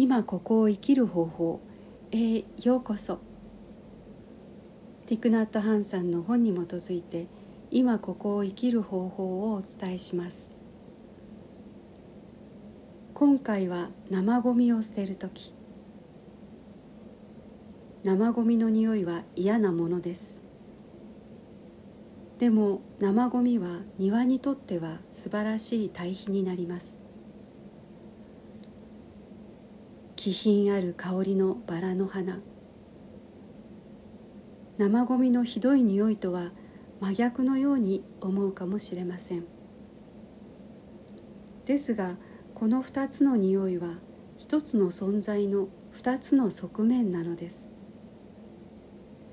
[0.00, 1.60] 今ここを生きる方法
[2.12, 3.18] へようこそ。
[5.06, 7.26] ティクナット・ハンさんの本に基づいて
[7.72, 10.52] 今ここを生きる方法をお伝えします。
[13.12, 15.52] 今回は生ゴミを捨てる時。
[18.04, 20.40] 生ゴミの匂いは嫌なものです。
[22.38, 27.07] でも生ゴミは庭にとっては素晴らしい堆肥になります。
[30.28, 32.40] 気品ある香りのバラの花。
[34.76, 36.52] 生ゴミのひどい匂いとは
[37.00, 39.46] 真逆のように思うかもしれません。
[41.64, 42.18] ですが
[42.54, 43.94] この2つの匂いは
[44.36, 47.70] 一つの存在の2つの側面なのです。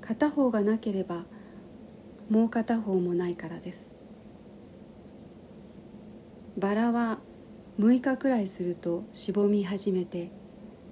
[0.00, 1.26] 片方がなければ
[2.30, 3.90] もう片方もないからです。
[6.56, 7.18] バラは
[7.78, 10.32] 6日くらいするとしぼみ始めて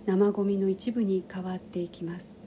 [0.06, 2.40] 生ゴミの一部に変わっていきます。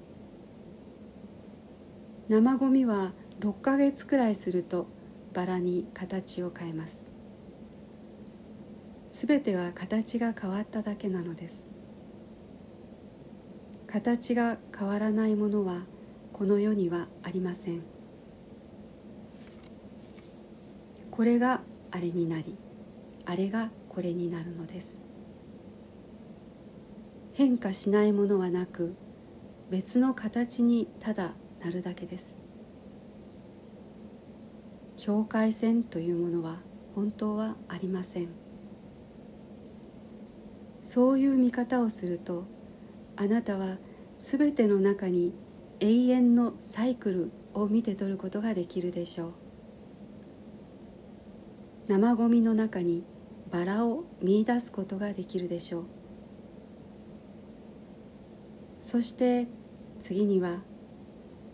[2.30, 4.88] 生ゴミは6ヶ月くらいすると
[5.34, 7.08] バラに形を変えます。
[9.09, 11.70] すべては形が変わっただけなのです。
[13.88, 15.86] 形が変わらないものは
[16.34, 17.82] この世にはありません。
[21.10, 22.56] これがあれになり
[23.26, 25.02] あれがこれになるのです。
[27.38, 28.96] 変化しないものはなく
[29.70, 32.40] 別の形にただなるだけです。
[34.98, 36.62] 境界線というものは
[36.96, 38.30] 本当はありません。
[40.84, 42.46] そういう見方をすると
[43.16, 43.78] あなたは
[44.18, 45.36] すべての中に
[45.80, 49.34] 永遠のサイクルを見て取ることができるでしょう。
[51.86, 53.04] 生ゴミの中に
[53.52, 55.97] バラを見いだすことができるでしょう。
[58.88, 59.48] そして
[60.00, 60.62] 次には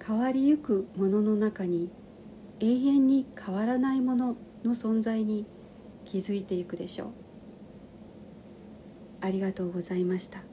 [0.06, 1.90] 変わりゆくものの中に
[2.60, 5.48] 永遠に変わらないものの存在に
[6.06, 7.08] 気づいていくでしょう。
[9.22, 10.44] ありがとうございました。